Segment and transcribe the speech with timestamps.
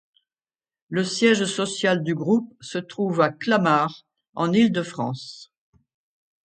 [0.89, 5.53] Le siège social du groupe se trouve à Clamart en Île-De-France.